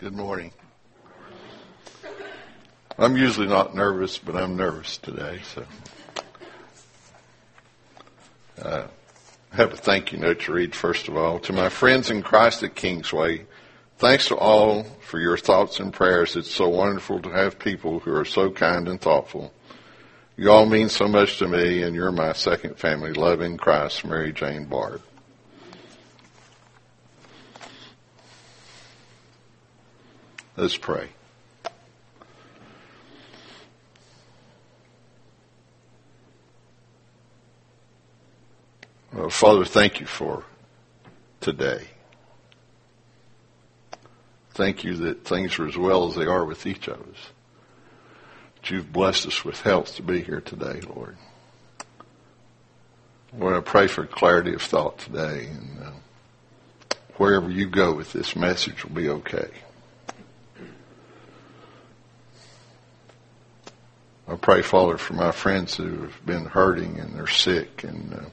[0.00, 0.50] Good morning.
[2.98, 5.66] I'm usually not nervous, but I'm nervous today, so.
[8.62, 8.86] Uh,
[9.52, 11.38] I have a thank you note to read, first of all.
[11.40, 13.44] To my friends in Christ at Kingsway,
[13.98, 16.34] thanks to all for your thoughts and prayers.
[16.34, 19.52] It's so wonderful to have people who are so kind and thoughtful.
[20.38, 23.12] You all mean so much to me, and you're my second family.
[23.12, 25.02] Love in Christ, Mary Jane Bard.
[30.60, 31.08] Let's pray.
[39.10, 40.44] Well, Father, thank you for
[41.40, 41.86] today.
[44.50, 47.30] Thank you that things are as well as they are with each of us.
[48.56, 51.16] That you've blessed us with health to be here today, Lord.
[53.34, 58.36] Lord, I pray for clarity of thought today, and uh, wherever you go with this
[58.36, 59.48] message will be okay.
[64.30, 68.28] I pray, Father, for my friends who have been hurting and they're sick, and uh,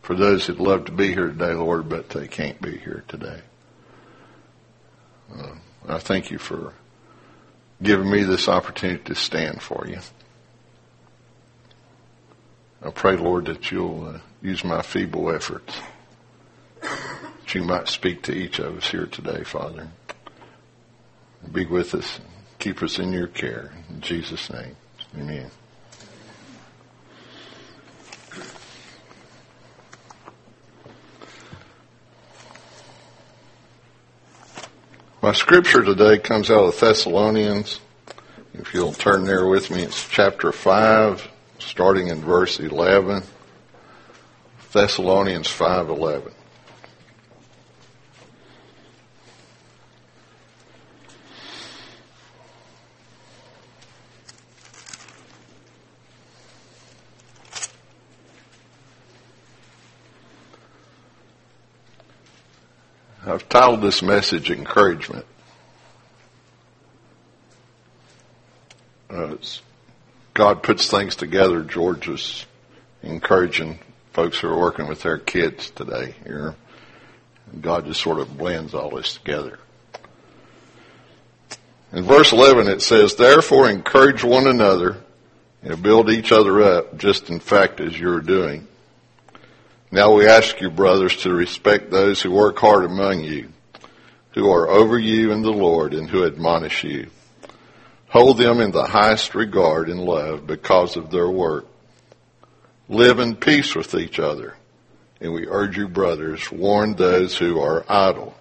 [0.00, 3.40] for those that love to be here today, Lord, but they can't be here today.
[5.36, 5.54] Uh,
[5.88, 6.72] I thank you for
[7.82, 9.98] giving me this opportunity to stand for you.
[12.80, 15.74] I pray, Lord, that you'll uh, use my feeble efforts,
[16.80, 19.88] that you might speak to each of us here today, Father.
[21.50, 22.20] Be with us,
[22.60, 23.72] keep us in your care.
[23.88, 24.76] In Jesus' name.
[25.18, 25.50] Amen.
[35.22, 37.80] My scripture today comes out of Thessalonians.
[38.54, 43.22] If you'll turn there with me, it's chapter 5, starting in verse 11.
[44.72, 46.32] Thessalonians 5:11.
[63.30, 65.24] I've titled this message Encouragement.
[69.08, 69.36] Uh,
[70.34, 71.62] God puts things together.
[71.62, 72.44] George was
[73.04, 73.78] encouraging
[74.12, 76.56] folks who are working with their kids today here.
[77.60, 79.60] God just sort of blends all this together.
[81.92, 84.96] In verse 11 it says, Therefore encourage one another
[85.62, 88.66] and build each other up, just in fact as you're doing.
[89.92, 93.48] Now we ask you, brothers, to respect those who work hard among you,
[94.32, 97.08] who are over you in the Lord and who admonish you.
[98.08, 101.66] Hold them in the highest regard and love because of their work.
[102.88, 104.56] Live in peace with each other.
[105.20, 108.34] And we urge you, brothers, warn those who are idle.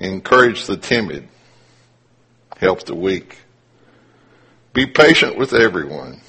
[0.00, 1.28] Encourage the timid.
[2.56, 3.38] Help the weak.
[4.72, 6.20] Be patient with everyone.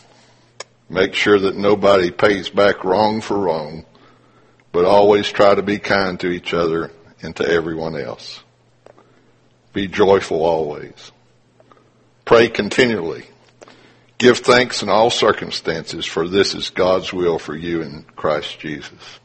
[0.87, 3.85] Make sure that nobody pays back wrong for wrong
[4.71, 6.91] but always try to be kind to each other
[7.21, 8.43] and to everyone else.
[9.73, 11.11] Be joyful always.
[12.25, 13.25] Pray continually.
[14.17, 19.19] Give thanks in all circumstances, for this is God's will for you in Christ Jesus.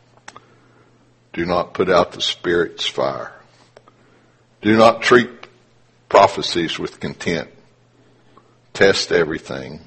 [1.32, 3.32] Do not put out the Spirit's fire.
[4.62, 5.28] Do not treat
[6.08, 7.52] prophecies with contempt.
[8.72, 9.80] Test everything.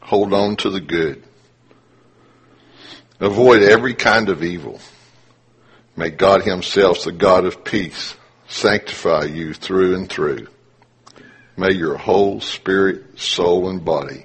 [0.00, 1.22] Hold on to the good.
[3.22, 4.80] Avoid every kind of evil.
[5.94, 8.16] May God himself, the God of peace,
[8.48, 10.48] sanctify you through and through.
[11.56, 14.24] May your whole spirit, soul, and body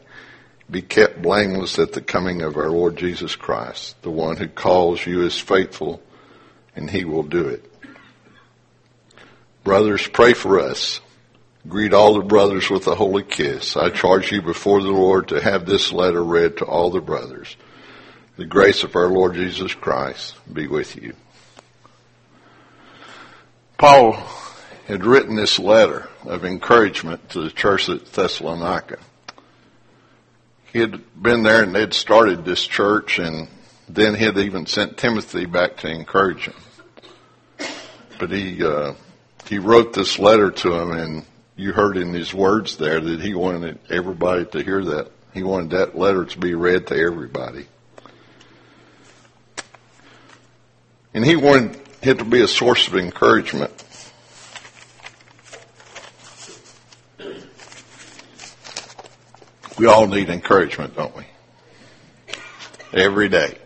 [0.67, 4.01] be kept blameless at the coming of our Lord Jesus Christ.
[4.01, 6.01] The one who calls you is faithful,
[6.75, 7.71] and he will do it.
[9.63, 11.01] Brothers, pray for us.
[11.67, 13.77] Greet all the brothers with a holy kiss.
[13.77, 17.55] I charge you before the Lord to have this letter read to all the brothers.
[18.37, 21.15] The grace of our Lord Jesus Christ be with you.
[23.79, 24.13] Paul
[24.85, 28.99] had written this letter of encouragement to the church at Thessalonica.
[30.71, 33.47] He had been there and they'd started this church and
[33.89, 37.67] then he had even sent Timothy back to encourage him.
[38.19, 38.93] But he, uh,
[39.47, 41.25] he wrote this letter to him and
[41.55, 45.11] you heard in his words there that he wanted everybody to hear that.
[45.33, 47.65] He wanted that letter to be read to everybody.
[51.17, 53.73] And he wanted it to be a source of encouragement.
[59.79, 61.23] We all need encouragement, don't we?
[62.93, 63.57] Every day.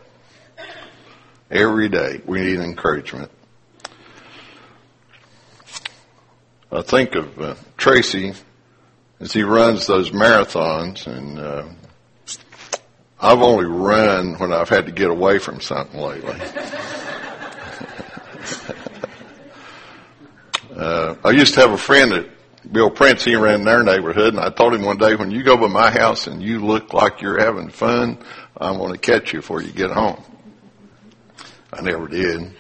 [1.52, 3.30] Every day we need encouragement.
[6.72, 8.34] I think of uh, Tracy
[9.20, 11.66] as he runs those marathons, and uh,
[13.20, 16.40] I've only run when I've had to get away from something lately.
[20.82, 22.30] Uh, I used to have a friend that
[22.72, 25.44] Bill Prince, he ran in their neighborhood, and I told him one day, when you
[25.44, 28.18] go by my house and you look like you're having fun,
[28.58, 30.24] I'm going to catch you before you get home.
[31.72, 32.54] I never did.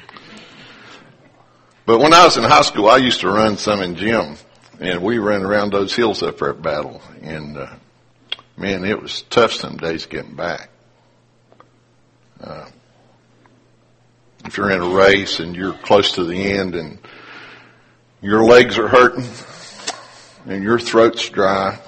[1.85, 4.35] But when I was in high school, I used to run some in gym,
[4.79, 7.73] and we ran around those hills up there at Battle, and uh,
[8.55, 10.69] man, it was tough some days getting back.
[12.39, 12.67] Uh,
[14.45, 16.99] if you're in a race and you're close to the end and
[18.21, 19.27] your legs are hurting
[20.45, 21.79] and your throat's dry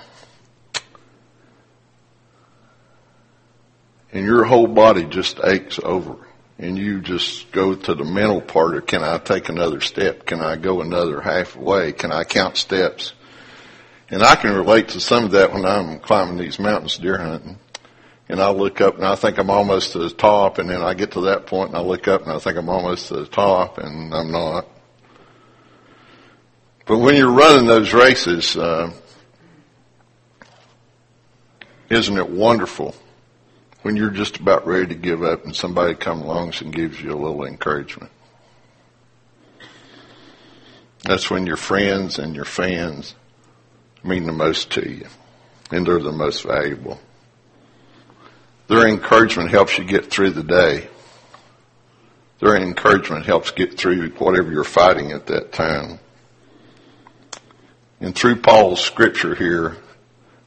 [4.12, 6.16] and your whole body just aches over
[6.58, 10.26] and you just go to the mental part of can I take another step?
[10.26, 11.92] Can I go another halfway?
[11.92, 13.14] Can I count steps?
[14.10, 17.58] And I can relate to some of that when I'm climbing these mountains deer hunting.
[18.30, 20.94] And I look up and I think I'm almost to the top and then I
[20.94, 23.26] get to that point and I look up and I think I'm almost to the
[23.28, 24.68] top and I'm not.
[26.86, 28.92] But when you're running those races, uh,
[31.90, 32.94] isn't it wonderful
[33.84, 37.14] when you're just about ready to give up and somebody comes along and gives you
[37.14, 38.12] a little encouragement?
[41.04, 43.16] That's when your friends and your fans
[44.04, 45.08] mean the most to you,
[45.72, 47.00] and they're the most valuable.
[48.68, 50.90] Their encouragement helps you get through the day.
[52.40, 56.00] Their encouragement helps get through whatever you're fighting at that time.
[58.00, 59.78] And through Paul's scripture here,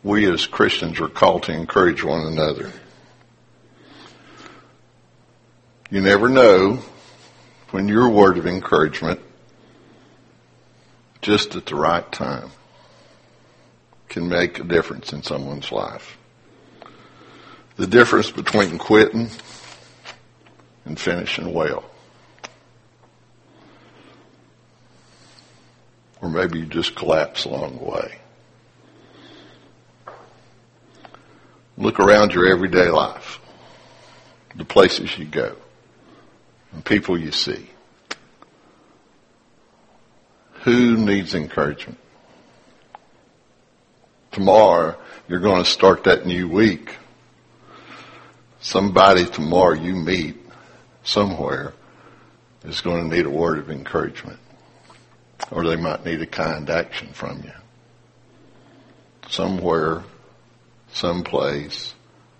[0.02, 2.72] we as Christians are called to encourage one another.
[5.90, 6.80] You never know
[7.70, 9.20] when your word of encouragement,
[11.22, 12.50] just at the right time,
[14.08, 16.16] can make a difference in someone's life.
[17.76, 19.30] The difference between quitting
[20.84, 21.84] and finishing well.
[26.26, 28.18] Or maybe you just collapse along the way.
[31.78, 33.38] Look around your everyday life,
[34.56, 35.54] the places you go,
[36.72, 37.70] and people you see.
[40.64, 42.00] Who needs encouragement?
[44.32, 46.90] Tomorrow, you're going to start that new week.
[48.58, 50.38] Somebody tomorrow you meet
[51.04, 51.72] somewhere
[52.64, 54.40] is going to need a word of encouragement
[55.50, 57.52] or they might need a kind action from you.
[59.28, 60.04] Somewhere,
[60.92, 61.94] someplace,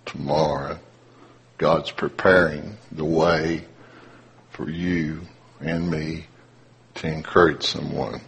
[0.05, 0.79] tomorrow,
[1.57, 3.65] God's preparing the way
[4.51, 5.21] for you
[5.59, 6.25] and me
[6.95, 8.21] to encourage someone.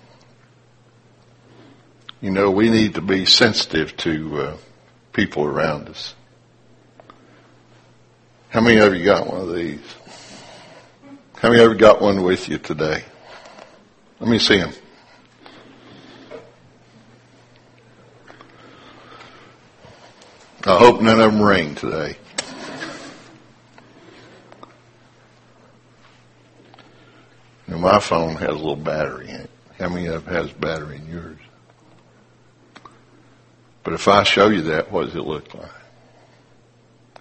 [2.22, 4.58] You know, we need to be sensitive to uh,
[5.14, 6.16] people around us.
[8.50, 9.80] How many of you got one of these?
[11.36, 13.04] How many of you got one with you today?
[14.20, 14.74] Let me see him.
[20.66, 22.18] I hope none of them ring today.
[27.68, 29.50] My phone has a little battery in it.
[29.80, 31.40] How many of has battery in yours?
[33.84, 35.72] But if I show you that, what does it look like?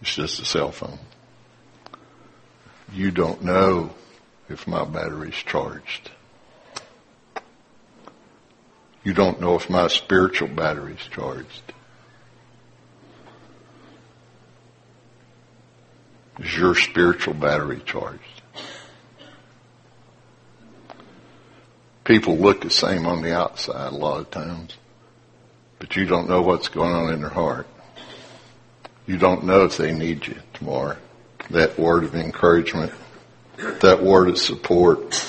[0.02, 0.98] It's just a cell phone.
[2.92, 3.94] You don't know
[4.48, 6.10] if my battery's charged.
[9.04, 11.72] You don't know if my spiritual battery's charged.
[16.40, 18.22] Is your spiritual battery charged?
[22.04, 24.76] People look the same on the outside a lot of times,
[25.78, 27.66] but you don't know what's going on in their heart.
[29.06, 30.96] You don't know if they need you tomorrow.
[31.50, 32.92] That word of encouragement,
[33.80, 35.22] that word of support,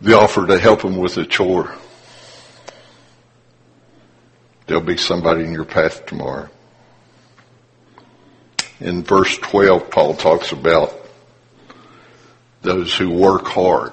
[0.00, 1.74] the offer to help them with a chore.
[4.72, 6.48] There'll be somebody in your path tomorrow.
[8.80, 10.94] In verse 12, Paul talks about
[12.62, 13.92] those who work hard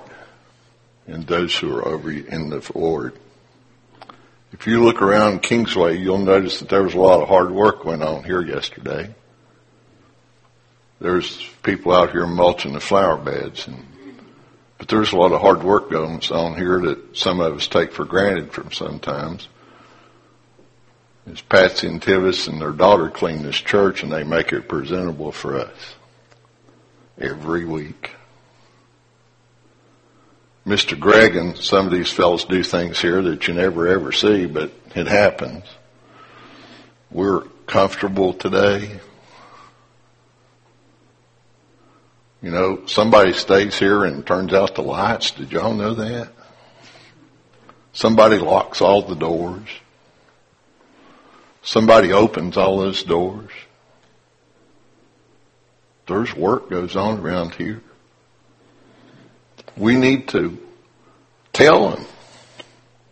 [1.05, 3.13] and those who are over in the Lord.
[4.53, 7.83] If you look around Kingsway, you'll notice that there was a lot of hard work
[7.83, 9.13] went on here yesterday.
[11.01, 13.85] There's people out here mulching the flower beds and
[14.77, 17.91] but there's a lot of hard work going on here that some of us take
[17.91, 19.49] for granted from sometimes.
[21.31, 25.31] It's Patsy and Tivis and their daughter clean this church and they make it presentable
[25.31, 25.95] for us
[27.19, 28.15] every week.
[30.65, 30.99] Mr.
[30.99, 34.71] Gregg and some of these fellows do things here that you never ever see, but
[34.95, 35.65] it happens.
[37.11, 38.99] We're comfortable today.
[42.41, 45.29] You know, somebody stays here and turns out the lights.
[45.31, 46.29] Did y'all know that?
[47.93, 49.69] Somebody locks all the doors.
[51.69, 53.51] Somebody opens all those doors.
[56.07, 57.83] There's work goes on around here.
[59.77, 60.57] We need to
[61.53, 62.07] tell them.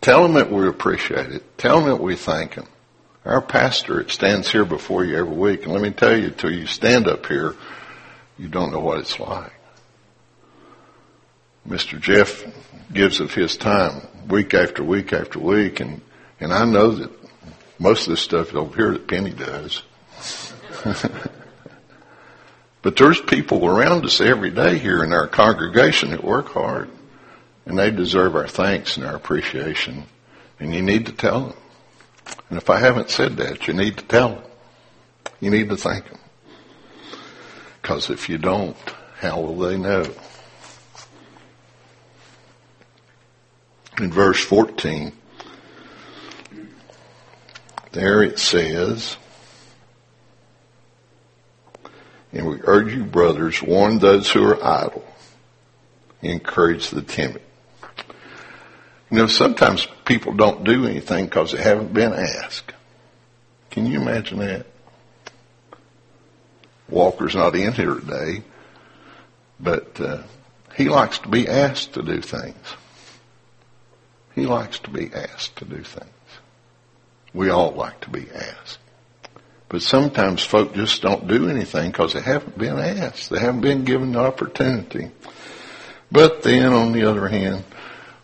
[0.02, 1.60] Tell them that we appreciate it.
[1.60, 2.66] Tell them that we thank them.
[3.26, 6.52] Our pastor it stands here before you every week, and let me tell you, till
[6.52, 7.54] you stand up here,
[8.40, 9.54] you don't know what it's like.
[11.70, 12.02] Mr.
[12.02, 12.44] Jeff
[12.92, 16.02] gives of his time week after week after week, and
[16.40, 17.27] and I know that
[17.80, 19.84] most of this stuff over here that Penny does.
[22.82, 26.90] but there's people around us every day here in our congregation that work hard,
[27.66, 30.06] and they deserve our thanks and our appreciation.
[30.60, 31.58] And you need to tell them.
[32.50, 34.44] And if I haven't said that, you need to tell them.
[35.40, 36.20] You need to thank them.
[37.82, 38.76] Because if you don't,
[39.20, 40.06] how will they know?
[44.00, 45.12] In verse 14,
[47.92, 49.18] there it says,
[52.32, 55.06] and we urge you, brothers, warn those who are idle,
[56.22, 57.42] encourage the timid.
[59.10, 62.74] You know, sometimes people don't do anything because they haven't been asked.
[63.72, 64.66] Can you imagine that?
[66.90, 68.44] Walker's not in here today,
[69.60, 70.24] but uh,
[70.76, 72.76] he likes to be asked to do things.
[74.36, 76.12] He likes to be asked to do things.
[77.38, 78.80] We all like to be asked.
[79.70, 83.30] But sometimes folk just don't do anything because they haven't been asked.
[83.30, 85.12] They haven't been given the opportunity.
[86.12, 87.64] But then on the other hand,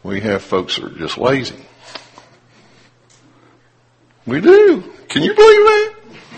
[0.01, 1.63] we have folks that are just lazy.
[4.25, 4.82] We do.
[5.10, 5.93] Can you believe that?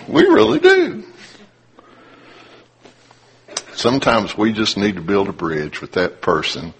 [0.09, 1.05] We really do.
[3.73, 6.73] Sometimes we just need to build a bridge with that person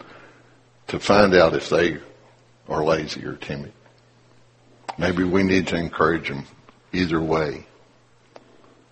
[0.88, 2.00] to find out if they
[2.68, 3.72] are lazy or timid.
[4.98, 6.46] Maybe we need to encourage them
[6.94, 7.66] either way.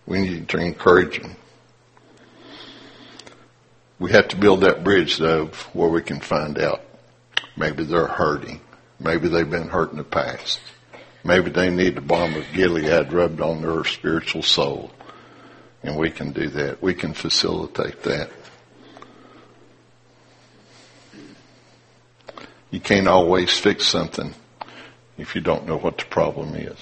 [0.06, 1.36] We need to encourage them.
[4.00, 6.84] We have to build that bridge though where we can find out
[7.56, 8.62] Maybe they're hurting.
[9.00, 10.60] Maybe they've been hurt in the past.
[11.24, 14.92] Maybe they need the balm of Gilead rubbed on their spiritual soul.
[15.84, 16.82] And we can do that.
[16.82, 18.30] We can facilitate that.
[22.72, 24.34] You can't always fix something
[25.18, 26.78] if you don't know what the problem is.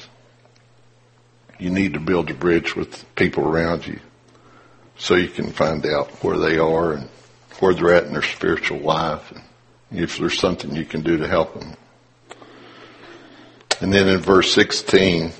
[1.59, 4.00] You need to build a bridge with people around you
[4.97, 7.09] so you can find out where they are and
[7.59, 9.41] where they're at in their spiritual life and
[9.91, 11.75] if there's something you can do to help them.
[13.81, 15.31] And then in verse 16,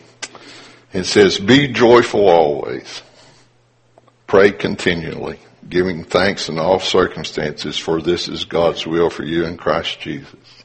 [0.94, 3.02] it says, Be joyful always.
[4.28, 9.58] Pray continually, giving thanks in all circumstances, for this is God's will for you in
[9.58, 10.61] Christ Jesus.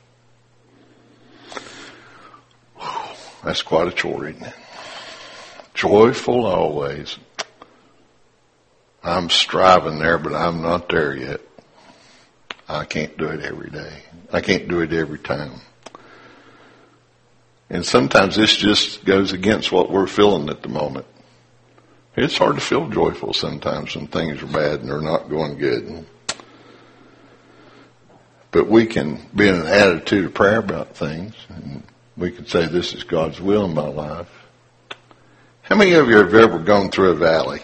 [3.46, 4.54] That's quite a chore, isn't it?
[5.72, 7.16] Joyful always.
[9.04, 11.42] I'm striving there, but I'm not there yet.
[12.68, 14.02] I can't do it every day.
[14.32, 15.60] I can't do it every time.
[17.70, 21.06] And sometimes this just goes against what we're feeling at the moment.
[22.16, 26.04] It's hard to feel joyful sometimes when things are bad and they're not going good.
[28.50, 31.84] But we can be in an attitude of prayer about things and
[32.16, 34.30] we can say this is God's will in my life.
[35.62, 37.62] How many of you have ever gone through a valley?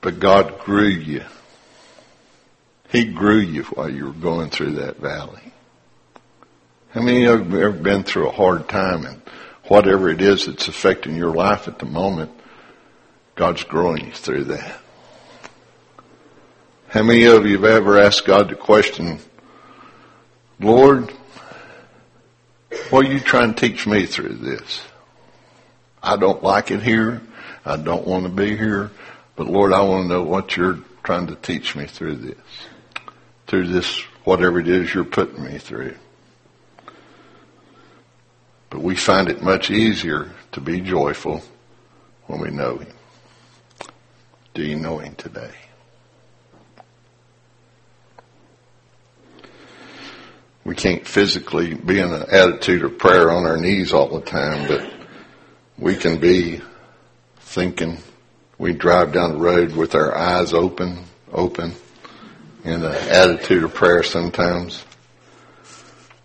[0.00, 1.24] But God grew you
[2.90, 5.52] he grew you while you were going through that valley.
[6.90, 9.22] How many of you have ever been through a hard time and
[9.68, 12.32] whatever it is that's affecting your life at the moment,
[13.36, 14.80] God's growing you through that?
[16.88, 19.20] How many of you have ever asked God the question,
[20.58, 21.12] Lord,
[22.90, 24.82] what are you trying to teach me through this?
[26.02, 27.20] I don't like it here.
[27.64, 28.90] I don't want to be here.
[29.36, 32.38] But Lord, I want to know what you're trying to teach me through this
[33.50, 35.96] through this, whatever it is you're putting me through.
[38.70, 41.42] But we find it much easier to be joyful
[42.28, 42.92] when we know Him.
[44.54, 45.50] Do you know Him today?
[50.64, 54.68] We can't physically be in an attitude of prayer on our knees all the time,
[54.68, 54.92] but
[55.78, 56.60] we can be
[57.38, 57.98] thinking.
[58.58, 61.74] We drive down the road with our eyes open, open,
[62.62, 64.84] in an attitude of prayer sometimes.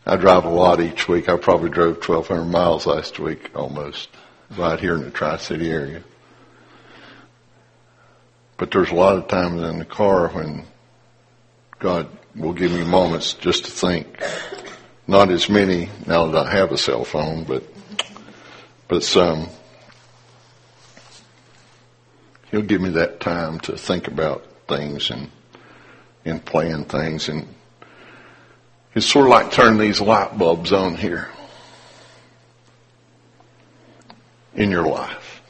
[0.05, 1.29] I drive a lot each week.
[1.29, 4.09] I probably drove 1,200 miles last week almost,
[4.57, 6.03] right here in the Tri-City area.
[8.57, 10.65] But there's a lot of times in the car when
[11.79, 14.21] God will give me moments just to think.
[15.07, 17.63] Not as many now that I have a cell phone, but
[18.87, 19.49] but some.
[22.51, 25.29] He'll give me that time to think about things and
[26.25, 27.47] and plan things and
[28.95, 31.27] it's sort of like turning these light bulbs on here
[34.55, 35.41] in your life.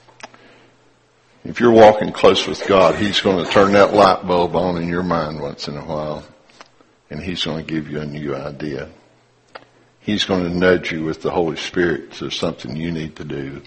[1.44, 4.90] If you're walking close with God, He's going to turn that light bulb on in
[4.90, 6.24] your mind once in a while,
[7.10, 8.90] and He's going to give you a new idea.
[10.00, 13.64] He's going to nudge you with the Holy Spirit to something you need to do,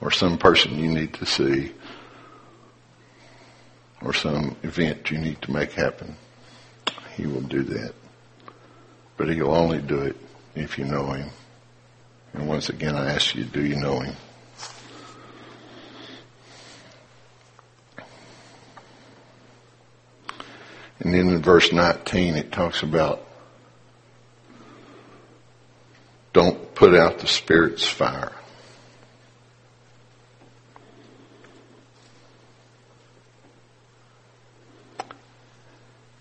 [0.00, 1.72] or some person you need to see,
[4.02, 6.16] or some event you need to make happen.
[7.16, 7.94] He will do that.
[9.16, 10.16] But He'll only do it
[10.54, 11.30] if you know Him.
[12.32, 14.16] And once again, I ask you, do you know Him?
[21.00, 23.26] And then in verse 19, it talks about
[26.32, 28.32] don't put out the Spirit's fire.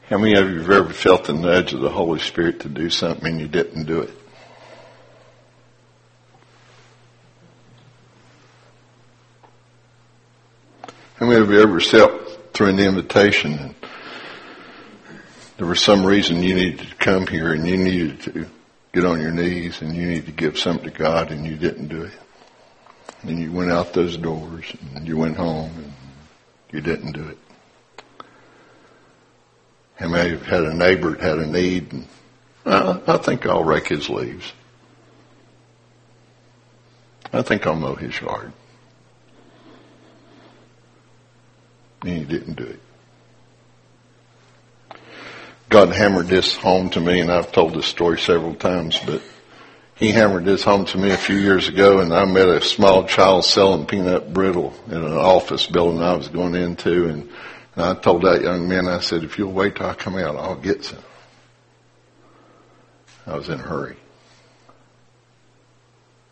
[0.09, 2.89] How many of you have ever felt the nudge of the Holy Spirit to do
[2.89, 4.09] something and you didn't do it?
[11.17, 13.78] How many of you ever felt through an invitation and
[15.59, 18.47] there was some reason you needed to come here and you needed to
[18.93, 21.89] get on your knees and you needed to give something to God and you didn't
[21.89, 22.13] do it?
[23.23, 25.93] And you went out those doors and you went home and
[26.71, 27.37] you didn't do it.
[29.99, 32.07] He may have had a neighbor that had a need, and
[32.63, 34.53] well, I think I'll rake his leaves.
[37.33, 38.53] I think I'll mow his yard.
[42.03, 42.79] And he didn't do it.
[45.69, 49.21] God hammered this home to me, and I've told this story several times, but
[49.95, 53.05] he hammered this home to me a few years ago, and I met a small
[53.05, 57.29] child selling peanut brittle in an office building I was going into, and
[57.79, 60.35] and I told that young man, I said, if you'll wait till I come out,
[60.35, 60.99] I'll get some.
[63.25, 63.95] I was in a hurry.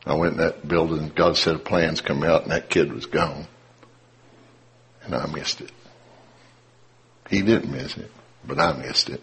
[0.05, 3.47] I went in that building, God said plans come out, and that kid was gone.
[5.03, 5.71] And I missed it.
[7.29, 8.11] He didn't miss it,
[8.45, 9.21] but I missed it.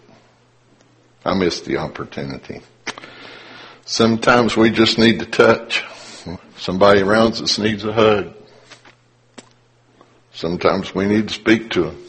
[1.25, 2.61] I missed the opportunity.
[3.85, 5.85] Sometimes we just need to touch.
[6.57, 8.35] Somebody around us needs a hug.
[10.33, 12.05] Sometimes we need to speak to them.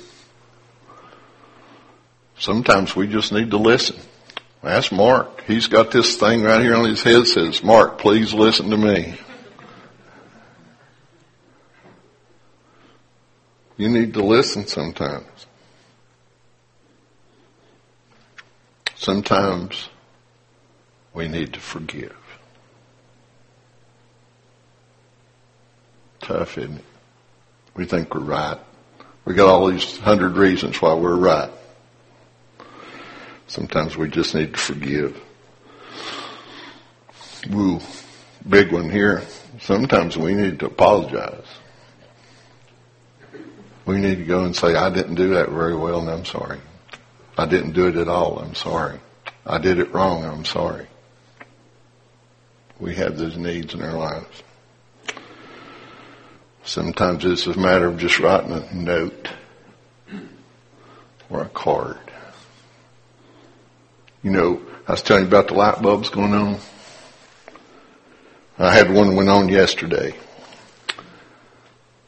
[2.37, 3.97] Sometimes we just need to listen.
[4.63, 5.43] Ask Mark.
[5.45, 9.15] He's got this thing right here on his head says, Mark, please listen to me.
[13.77, 15.34] You need to listen sometimes.
[19.05, 19.89] Sometimes
[21.13, 22.17] we need to forgive.
[26.21, 26.85] Tough, isn't it?
[27.75, 28.57] We think we're right.
[29.23, 31.51] We got all these hundred reasons why we're right.
[33.45, 35.21] Sometimes we just need to forgive.
[37.51, 37.79] Woo,
[38.49, 39.21] big one here.
[39.59, 41.45] Sometimes we need to apologize.
[43.85, 46.57] We need to go and say, I didn't do that very well and I'm sorry.
[47.37, 48.39] I didn't do it at all.
[48.39, 48.99] I'm sorry.
[49.45, 50.23] I did it wrong.
[50.23, 50.87] I'm sorry.
[52.79, 54.43] We have those needs in our lives.
[56.63, 59.29] Sometimes it's a matter of just writing a note
[61.29, 61.99] or a card.
[64.23, 66.57] You know, I was telling you about the light bulbs going on.
[68.57, 70.15] I had one went on yesterday.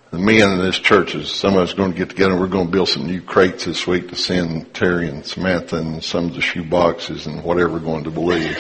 [0.10, 2.32] The men in this church is some of us going to get together.
[2.32, 5.78] and We're going to build some new crates this week to send Terry and Samantha
[5.78, 8.58] and some of the shoe boxes and whatever we're going to believe.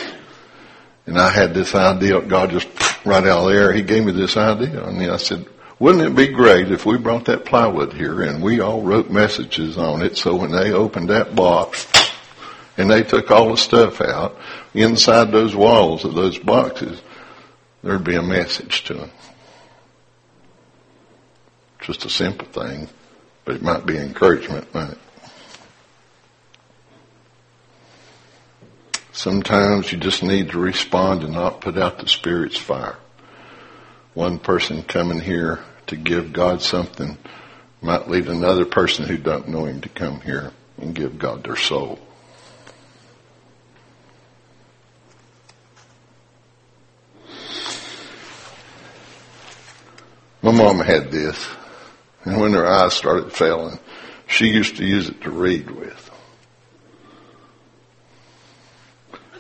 [1.05, 2.19] And I had this idea.
[2.21, 2.67] God just
[3.05, 3.71] right out of there.
[3.71, 4.83] He gave me this idea.
[4.83, 5.45] And then I said,
[5.79, 9.77] wouldn't it be great if we brought that plywood here and we all wrote messages
[9.77, 11.87] on it so when they opened that box,
[12.77, 14.37] and they took all the stuff out
[14.73, 17.01] inside those walls of those boxes,
[17.83, 19.11] there'd be a message to them.
[21.87, 22.89] Just a simple thing,
[23.45, 24.67] but it might be encouragement?
[29.13, 32.97] Sometimes you just need to respond and not put out the Spirit's fire.
[34.13, 37.17] One person coming here to give God something
[37.81, 41.55] might lead another person who doesn't know Him to come here and give God their
[41.55, 41.99] soul.
[50.41, 51.47] My mom had this,
[52.23, 53.79] and when her eyes started failing,
[54.27, 56.11] she used to use it to read with.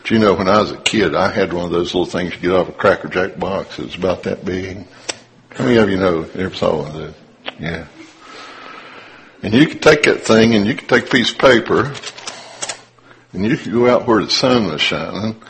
[0.03, 2.33] Do you know when I was a kid, I had one of those little things
[2.33, 3.77] you get off a Cracker Jack box.
[3.77, 4.87] It was about that big.
[5.49, 7.13] How many of you know ever saw one of those?
[7.59, 7.87] Yeah.
[9.43, 11.93] And you could take that thing and you could take a piece of paper
[13.33, 15.41] and you could go out where the sun was shining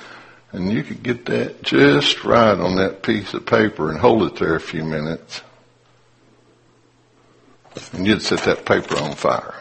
[0.51, 4.37] and you could get that just right on that piece of paper and hold it
[4.37, 5.41] there a few minutes.
[7.93, 9.55] And you'd set that paper on fire.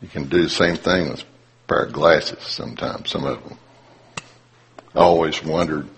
[0.00, 1.24] You can do the same thing with a
[1.66, 3.58] pair of glasses sometimes, some of them.
[4.94, 5.88] I always wondered,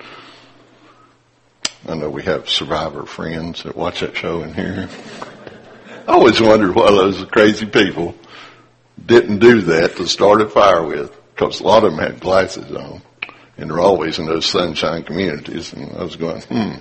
[1.89, 4.89] I know we have survivor friends that watch that show in here.
[6.09, 8.15] I always wondered why those crazy people
[9.05, 12.75] didn't do that to start a fire with, because a lot of them had glasses
[12.75, 13.03] on,
[13.57, 15.73] and they're always in those sunshine communities.
[15.73, 16.73] And I was going, hmm.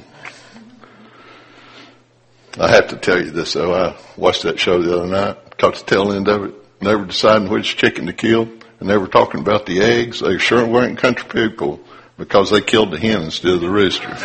[2.58, 3.74] I have to tell you this though.
[3.74, 6.54] I watched that show the other night, caught the tail end of it.
[6.82, 10.22] Never deciding which chicken to kill, and they were talking about the eggs.
[10.22, 11.82] They sure weren't country people
[12.18, 14.08] because they killed the hen instead of the rooster.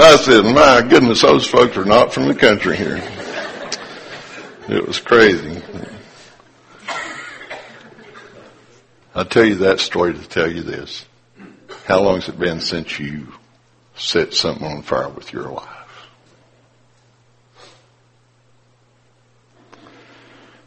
[0.00, 3.02] I said, my goodness, those folks are not from the country here.
[4.68, 5.62] It was crazy.
[9.14, 11.07] I tell you that story to tell you this.
[11.88, 13.28] How long has it been since you
[13.96, 16.08] set something on fire with your life?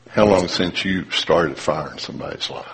[0.10, 2.66] How long since you started fire in somebody's life?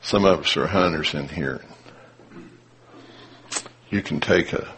[0.00, 1.62] Some of us are hunters in here.
[3.90, 4.68] You can take a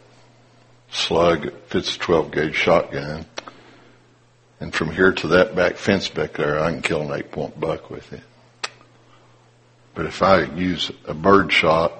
[0.90, 3.26] slug fits a 12 gauge shotgun
[4.60, 7.58] and from here to that back fence back there, I can kill an eight point
[7.58, 8.22] buck with it.
[9.94, 11.92] But if I use a bird shot,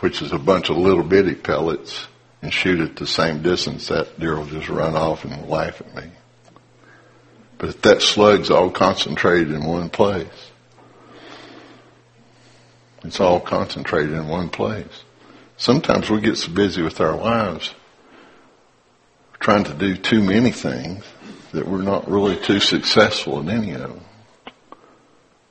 [0.00, 2.06] which is a bunch of little bitty pellets,
[2.40, 5.94] and shoot at the same distance, that deer will just run off and laugh at
[5.94, 6.10] me.
[7.56, 10.50] But if that slug's all concentrated in one place,
[13.02, 15.04] it's all concentrated in one place.
[15.56, 17.74] Sometimes we get so busy with our lives
[19.40, 21.04] trying to do too many things
[21.52, 24.00] that we're not really too successful in any of them.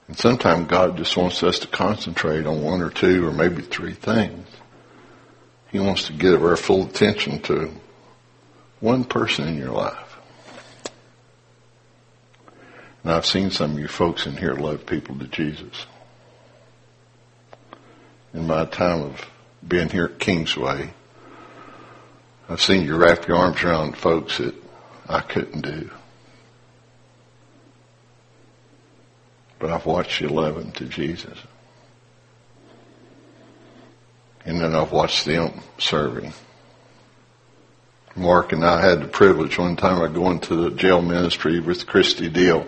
[0.08, 3.94] And sometimes God just wants us to concentrate on one or two or maybe three
[3.94, 4.48] things.
[5.72, 7.72] He wants to give our full attention to
[8.80, 10.18] one person in your life.
[13.04, 15.88] And I've seen some of you folks in here love people to Jesus
[18.38, 19.30] in my time of
[19.68, 20.94] being here at Kingsway,
[22.48, 24.54] I've seen you wrap your arms around folks that
[25.10, 25.90] I couldn't do.
[29.60, 31.38] But I've watched you love them to Jesus.
[34.46, 36.34] And then I've watched them serving.
[38.16, 41.86] Mark and I had the privilege one time of going to the jail ministry with
[41.86, 42.66] Christy Deal.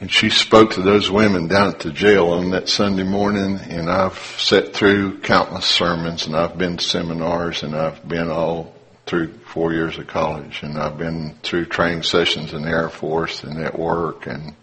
[0.00, 3.88] And she spoke to those women down at the jail on that Sunday morning, and
[3.88, 8.74] I've sat through countless sermons, and I've been to seminars, and I've been all
[9.06, 13.44] through four years of college, and I've been through training sessions in the Air Force
[13.44, 14.54] and at work, and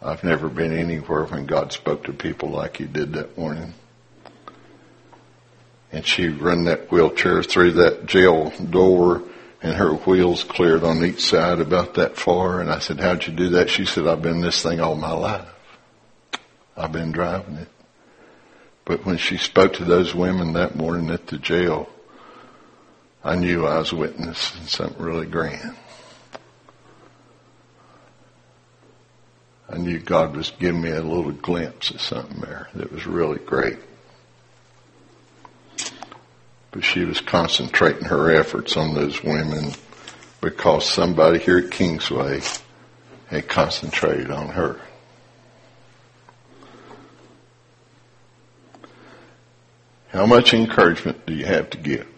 [0.00, 3.74] I've never been anywhere when God spoke to people like He did that morning.
[5.90, 9.22] And she run that wheelchair through that jail door
[9.62, 12.60] and her wheels cleared on each side about that far.
[12.60, 13.70] And I said, how'd you do that?
[13.70, 15.48] She said, I've been this thing all my life.
[16.76, 17.68] I've been driving it.
[18.84, 21.88] But when she spoke to those women that morning at the jail,
[23.24, 25.76] I knew I was witnessing something really grand.
[29.68, 33.38] I knew God was giving me a little glimpse of something there that was really
[33.38, 33.78] great.
[36.72, 39.72] But she was concentrating her efforts on those women
[40.40, 42.40] because somebody here at Kingsway
[43.28, 44.80] had concentrated on her.
[50.08, 52.11] How much encouragement do you have to give?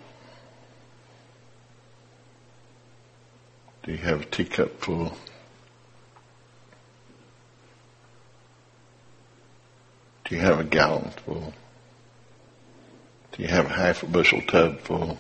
[3.85, 5.15] Do you have a teacup full?
[10.25, 11.53] Do you have a gallon full?
[13.33, 15.19] Do you have a half a bushel tub full?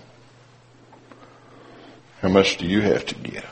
[2.22, 3.46] How much do you have to give?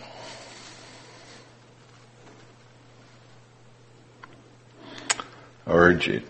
[5.66, 6.22] I urge you,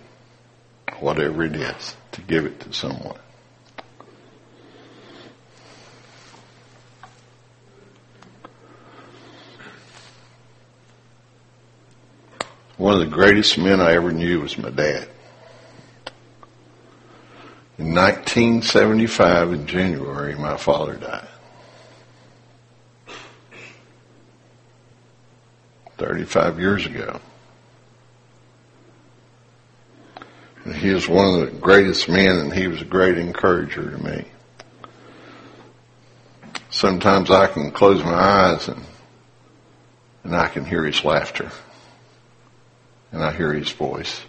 [0.99, 3.16] whatever it is, to give it to someone.
[12.83, 15.07] One of the greatest men I ever knew was my dad.
[17.79, 21.29] In 1975, in January, my father died.
[25.97, 27.21] 35 years ago.
[30.64, 33.99] And he was one of the greatest men, and he was a great encourager to
[33.99, 34.25] me.
[36.71, 38.85] Sometimes I can close my eyes and
[40.25, 41.53] and I can hear his laughter,
[43.12, 44.22] and I hear his voice.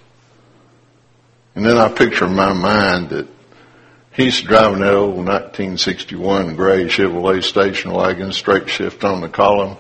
[1.55, 3.27] And then I picture in my mind that
[4.11, 9.77] he's driving that old 1961 gray Chevrolet station wagon, straight shift on the column,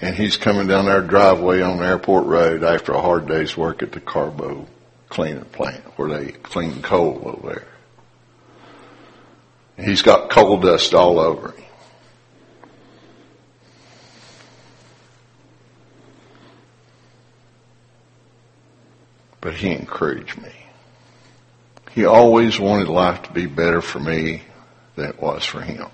[0.00, 3.92] and he's coming down our driveway on airport road after a hard day's work at
[3.92, 4.66] the Carbo
[5.08, 7.66] cleaning plant where they clean coal over there.
[9.84, 11.64] He's got coal dust all over him.
[19.40, 20.52] But he encouraged me.
[21.92, 24.42] He always wanted life to be better for me
[24.96, 25.86] than it was for him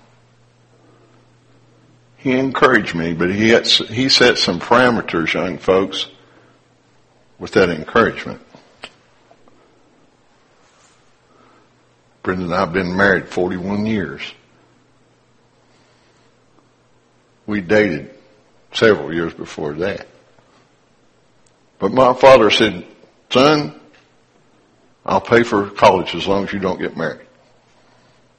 [2.17, 6.07] he encouraged me, but he had, he set some parameters, young folks,
[7.39, 8.41] with that encouragement.
[12.23, 14.21] Brenda and I have been married 41 years.
[17.45, 18.13] We dated
[18.73, 20.07] several years before that.
[21.79, 22.85] But my father said,
[23.29, 23.79] son,
[25.05, 27.25] I'll pay for college as long as you don't get married.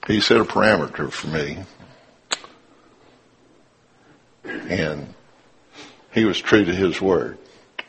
[0.07, 1.59] He set a parameter for me
[4.45, 5.15] and
[6.13, 7.39] he was true to his word,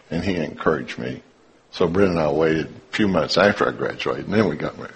[0.09, 1.23] and he encouraged me.
[1.71, 4.77] So Brenda and I waited a few months after I graduated, and then we got
[4.77, 4.93] married.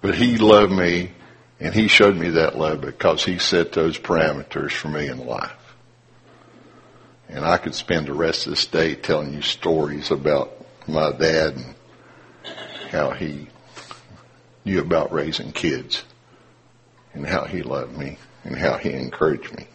[0.00, 1.12] But he loved me,
[1.60, 5.52] and he showed me that love because he set those parameters for me in life.
[7.32, 10.52] And I could spend the rest of this day telling you stories about
[10.88, 11.74] my dad and
[12.90, 13.46] how he
[14.64, 16.02] knew about raising kids
[17.14, 19.66] and how he loved me and how he encouraged me.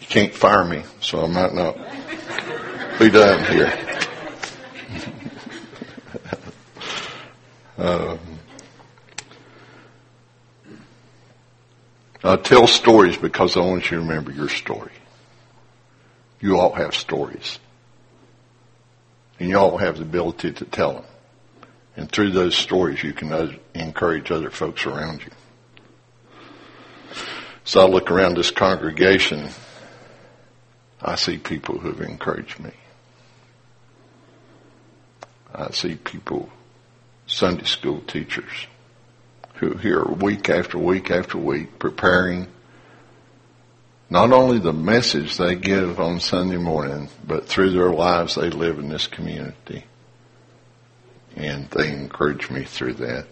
[0.00, 1.76] You can't fire me, so I might not
[2.98, 3.98] be done here.
[7.78, 8.16] uh,
[12.22, 14.92] I tell stories because I want you to remember your story.
[16.40, 17.58] You all have stories.
[19.38, 21.04] And you all have the ability to tell them.
[21.96, 25.30] And through those stories, you can uh, encourage other folks around you.
[27.64, 29.48] So I look around this congregation,
[31.00, 32.72] I see people who've encouraged me.
[35.54, 36.50] I see people,
[37.26, 38.66] Sunday school teachers,
[39.60, 42.46] who here week after week after week preparing
[44.08, 48.78] not only the message they give on Sunday morning, but through their lives they live
[48.78, 49.84] in this community.
[51.36, 53.26] And they encourage me through that.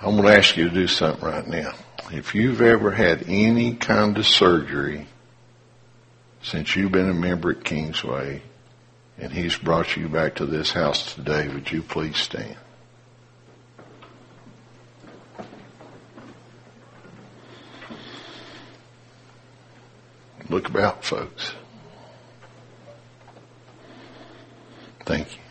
[0.00, 1.74] I'm going to ask you to do something right now.
[2.10, 5.06] If you've ever had any kind of surgery
[6.42, 8.42] since you've been a member at Kingsway
[9.18, 12.56] and he's brought you back to this house today, would you please stand?
[20.48, 21.52] Look about, folks.
[25.04, 25.42] Thank you.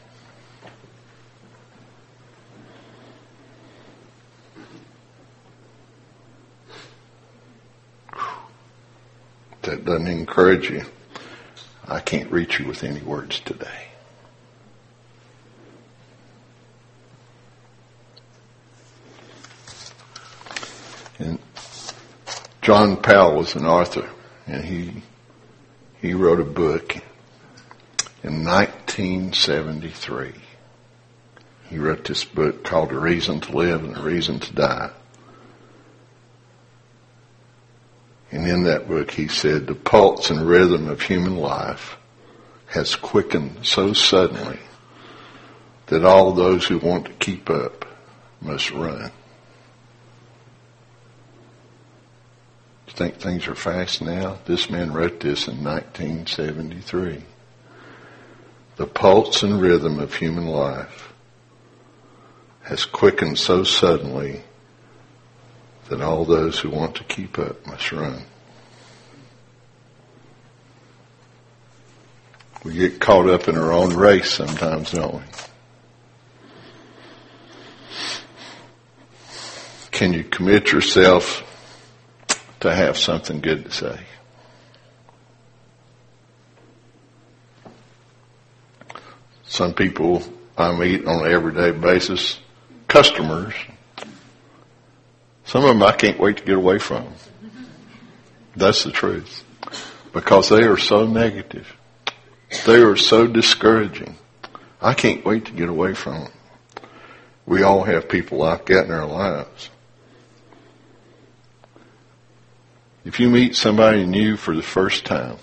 [9.68, 10.82] that doesn't encourage you,
[11.88, 13.88] I can't reach you with any words today.
[21.20, 21.40] And
[22.62, 24.10] John Powell was an author
[24.46, 25.02] and he
[26.02, 26.96] he wrote a book
[28.24, 30.34] in 1973.
[31.70, 34.92] He wrote this book called A Reason to Live and A Reason to Die.
[38.32, 41.98] And in that book he said, the pulse and rhythm of human life
[42.68, 44.60] has quickened so suddenly
[45.88, 47.86] that all those who want to keep up
[48.42, 49.12] must run.
[52.88, 54.40] You think things are fast now?
[54.46, 57.24] This man wrote this in 1973.
[58.76, 61.14] The pulse and rhythm of human life
[62.64, 64.44] has quickened so suddenly
[65.90, 68.22] that all those who want to keep up must run.
[72.64, 75.22] We get caught up in our own race sometimes, don't we?
[79.92, 81.44] Can you commit yourself
[82.60, 84.00] to have something good to say?
[89.46, 90.22] Some people
[90.58, 92.40] I meet on an everyday basis,
[92.88, 93.54] customers,
[95.48, 97.08] some of them I can't wait to get away from.
[98.56, 99.46] That's the truth.
[100.12, 101.74] Because they are so negative.
[102.66, 104.18] They are so discouraging.
[104.82, 106.32] I can't wait to get away from them.
[107.46, 109.70] We all have people like that in our lives.
[113.06, 115.38] If you meet somebody new for the first time,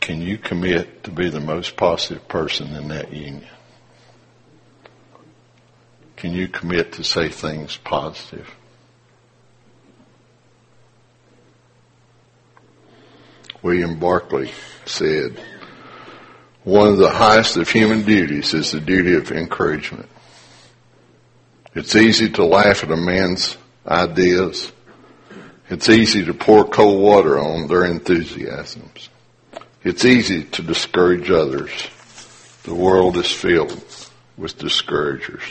[0.00, 3.44] can you commit to be the most positive person in that union?
[6.16, 8.48] Can you commit to say things positive?
[13.62, 14.52] William Barclay
[14.84, 15.38] said,
[16.64, 20.08] one of the highest of human duties is the duty of encouragement.
[21.74, 24.70] It's easy to laugh at a man's ideas.
[25.70, 29.08] It's easy to pour cold water on their enthusiasms.
[29.82, 31.70] It's easy to discourage others.
[32.64, 33.82] The world is filled
[34.36, 35.42] with discouragers.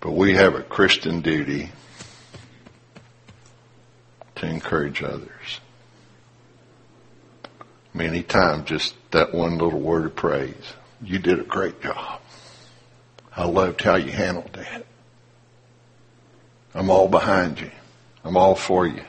[0.00, 1.70] But we have a Christian duty
[4.36, 5.60] to encourage others.
[7.94, 10.74] Many times, just that one little word of praise.
[11.00, 12.20] You did a great job.
[13.36, 14.84] I loved how you handled that.
[16.74, 17.70] I'm all behind you.
[18.24, 19.04] I'm all for you.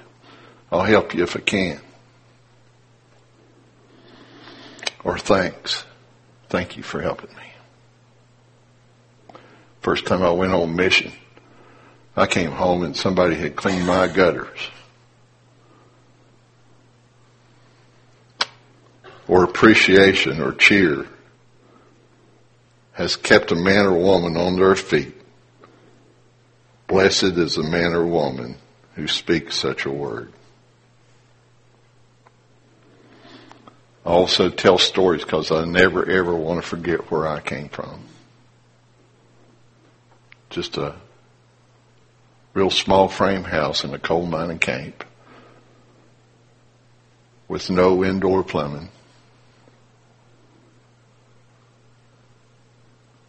[0.72, 1.82] I'll help you if I can.
[5.04, 5.84] Or thanks.
[6.50, 7.42] Thank you for helping me.
[9.82, 11.12] First time I went on mission,
[12.16, 14.70] I came home and somebody had cleaned my gutters.
[19.28, 21.08] Or appreciation or cheer
[22.94, 25.14] has kept a man or woman on their feet.
[26.88, 28.56] Blessed is the man or woman
[28.94, 30.32] who speaks such a word.
[34.06, 38.02] I also tell stories because I never ever want to forget where I came from
[40.56, 40.96] just a
[42.54, 45.04] real small frame house in a coal mining camp
[47.50, 48.88] with no indoor plumbing,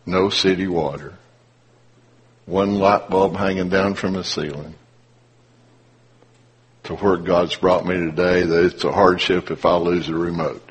[0.07, 1.15] no city water,
[2.47, 4.75] one light bulb hanging down from the ceiling.
[6.85, 10.63] To where God's brought me today, that it's a hardship if I lose the remote.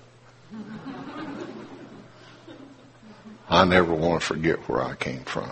[3.50, 5.52] I never want to forget where I came from.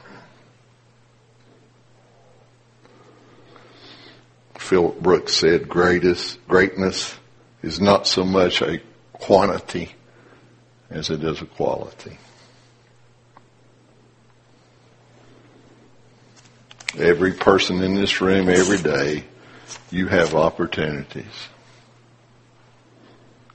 [4.58, 7.14] Philip Brooks said, greatest, greatness
[7.62, 8.80] is not so much a
[9.12, 9.92] quantity
[10.90, 12.18] as it is a quality.
[16.98, 19.24] Every person in this room, every day,
[19.90, 21.50] you have opportunities.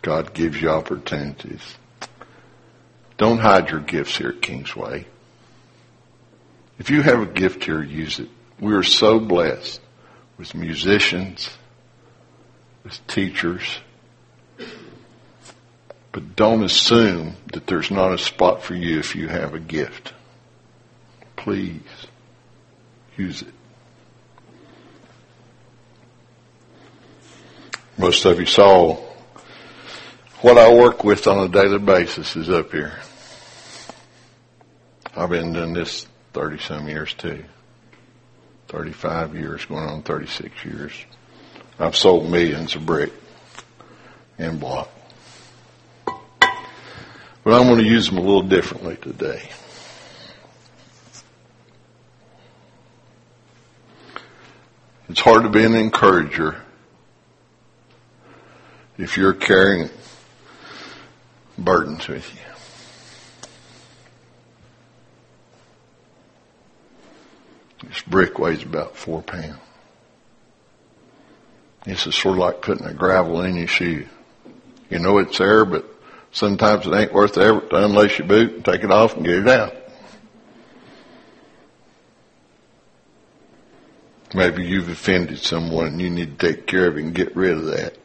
[0.03, 1.77] God gives you opportunities.
[3.16, 5.07] Don't hide your gifts here at Kingsway.
[6.79, 8.29] If you have a gift here, use it.
[8.61, 9.81] We are so blessed
[10.37, 11.51] with musicians,
[12.85, 13.79] with teachers.
[16.12, 20.12] But don't assume that there's not a spot for you if you have a gift.
[21.37, 21.98] Please
[23.18, 23.52] use it.
[27.98, 28.94] Most of you saw
[30.40, 32.96] what I work with on a daily basis is up here.
[35.16, 37.44] I've been doing this 30 some years too.
[38.68, 40.92] 35 years, going on 36 years.
[41.81, 43.12] I've sold millions of brick
[44.38, 44.90] and block.
[46.07, 49.42] But I'm going to use them a little differently today.
[55.09, 56.61] It's hard to be an encourager
[58.98, 59.88] if you're carrying
[61.56, 62.40] burdens with you.
[67.88, 69.56] This brick weighs about four pounds.
[71.85, 74.06] This is sort of like putting a gravel in your shoe.
[74.90, 75.87] You know it's there, but
[76.33, 79.25] sometimes it ain't worth the effort to unlace your boot and take it off and
[79.25, 79.75] get it out.
[84.35, 87.52] Maybe you've offended someone and you need to take care of it and get rid
[87.52, 87.96] of that.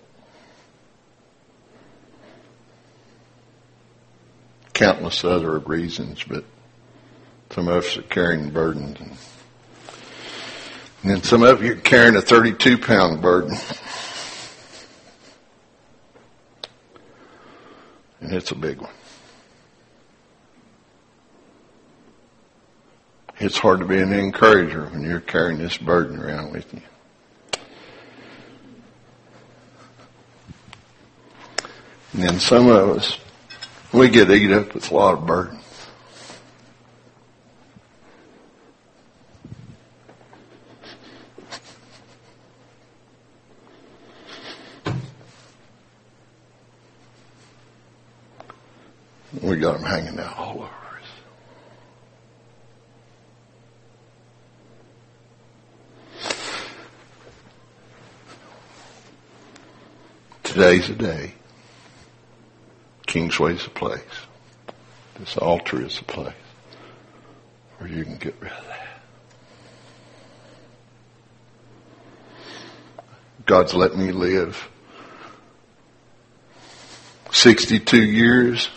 [4.73, 6.45] Countless other reasons, but
[7.51, 8.99] Some of us are carrying burdens.
[8.99, 9.11] And,
[11.03, 13.55] then some of you are carrying a 32 pound burden.
[18.21, 18.89] And it's a big one.
[23.39, 26.81] It's hard to be an encourager when you're carrying this burden around with you.
[32.13, 33.17] And then some of us,
[33.91, 35.59] we get eat up with a lot of burden.
[49.41, 50.71] We got them hanging out all over us.
[60.53, 61.33] Today's a day.
[63.07, 64.03] Kingsway's a place.
[65.17, 66.35] This altar is a place
[67.79, 69.01] where you can get rid of that.
[73.47, 74.69] God's let me live
[77.31, 78.67] 62 years.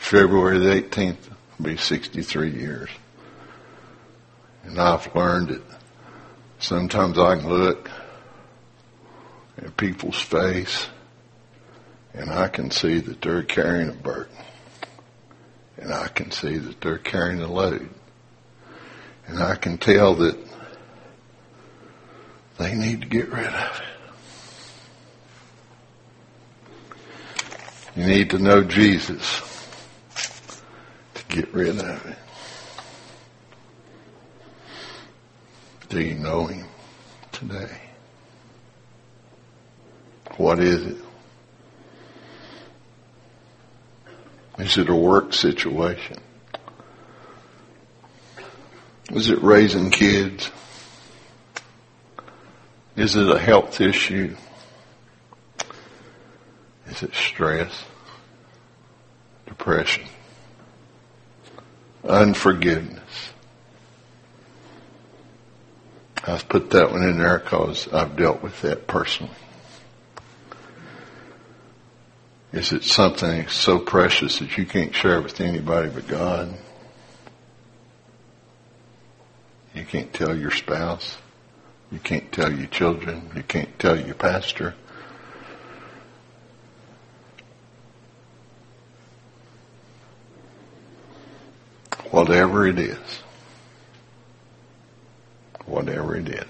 [0.00, 2.90] February the 18th will be 63 years.
[4.64, 5.62] And I've learned that
[6.58, 7.88] sometimes I can look
[9.58, 10.88] at people's face
[12.14, 14.36] and I can see that they're carrying a burden.
[15.76, 17.88] And I can see that they're carrying a load.
[19.26, 20.36] And I can tell that
[22.58, 23.86] they need to get rid of it.
[27.96, 29.68] You need to know Jesus
[31.14, 32.18] to get rid of it.
[35.88, 36.66] Do you know him
[37.32, 37.80] today?
[40.36, 40.96] What is it?
[44.60, 46.18] Is it a work situation?
[49.10, 50.50] Is it raising kids?
[52.94, 54.36] Is it a health issue?
[56.88, 57.84] Is it stress?
[59.46, 60.04] Depression?
[62.04, 63.32] Unforgiveness?
[66.26, 69.32] I've put that one in there because I've dealt with that personally.
[72.52, 76.52] Is it something so precious that you can't share with anybody but God?
[79.72, 81.16] You can't tell your spouse.
[81.92, 83.30] You can't tell your children.
[83.36, 84.74] You can't tell your pastor.
[92.10, 93.22] Whatever it is.
[95.66, 96.46] Whatever it is.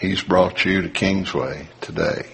[0.00, 2.26] He's brought you to Kingsway today.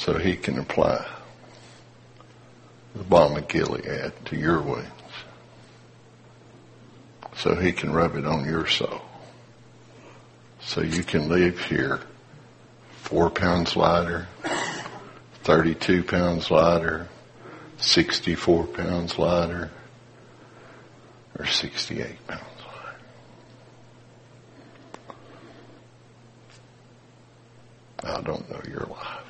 [0.00, 1.06] So he can apply
[2.94, 4.88] the balm of Gilead to your wounds.
[7.36, 9.02] So he can rub it on your soul.
[10.60, 12.00] So you can live here
[13.02, 14.26] four pounds lighter,
[15.42, 17.06] 32 pounds lighter,
[17.76, 19.70] 64 pounds lighter,
[21.38, 22.42] or 68 pounds
[28.02, 28.16] lighter.
[28.16, 29.29] I don't know your life.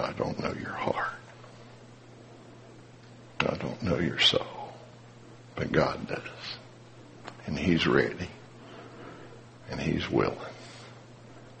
[0.00, 1.14] I don't know your heart.
[3.40, 4.72] I don't know your soul.
[5.54, 6.20] But God does.
[7.46, 8.28] And He's ready.
[9.70, 10.36] And He's willing.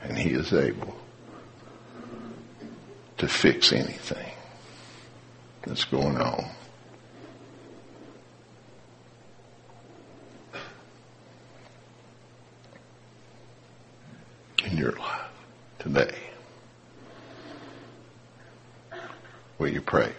[0.02, 0.96] And He is able
[3.18, 4.32] to fix anything
[5.62, 6.46] that's going on.
[14.64, 15.30] In your life
[15.78, 16.29] today.
[19.60, 20.10] Will you pray?